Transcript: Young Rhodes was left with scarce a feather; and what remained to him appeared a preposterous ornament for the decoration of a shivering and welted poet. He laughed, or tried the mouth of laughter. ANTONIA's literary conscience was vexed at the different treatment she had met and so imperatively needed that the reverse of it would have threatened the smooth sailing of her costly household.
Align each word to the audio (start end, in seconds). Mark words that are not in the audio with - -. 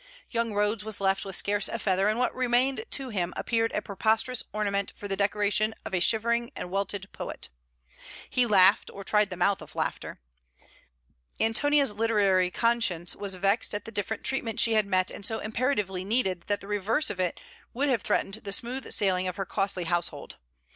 Young 0.31 0.53
Rhodes 0.55 0.83
was 0.83 0.99
left 0.99 1.25
with 1.25 1.35
scarce 1.35 1.69
a 1.69 1.77
feather; 1.77 2.09
and 2.09 2.17
what 2.17 2.33
remained 2.33 2.85
to 2.89 3.09
him 3.09 3.35
appeared 3.37 3.71
a 3.75 3.83
preposterous 3.83 4.43
ornament 4.51 4.91
for 4.97 5.07
the 5.07 5.15
decoration 5.15 5.75
of 5.85 5.93
a 5.93 5.99
shivering 5.99 6.51
and 6.55 6.71
welted 6.71 7.07
poet. 7.11 7.49
He 8.27 8.47
laughed, 8.47 8.89
or 8.91 9.03
tried 9.03 9.29
the 9.29 9.37
mouth 9.37 9.61
of 9.61 9.75
laughter. 9.75 10.19
ANTONIA's 11.39 11.93
literary 11.93 12.49
conscience 12.49 13.15
was 13.15 13.35
vexed 13.35 13.75
at 13.75 13.85
the 13.85 13.91
different 13.91 14.23
treatment 14.23 14.59
she 14.59 14.73
had 14.73 14.87
met 14.87 15.11
and 15.11 15.23
so 15.23 15.37
imperatively 15.37 16.03
needed 16.03 16.45
that 16.47 16.61
the 16.61 16.67
reverse 16.67 17.11
of 17.11 17.19
it 17.19 17.39
would 17.71 17.87
have 17.87 18.01
threatened 18.01 18.39
the 18.43 18.51
smooth 18.51 18.91
sailing 18.91 19.27
of 19.27 19.35
her 19.35 19.45
costly 19.45 19.83
household. 19.83 20.37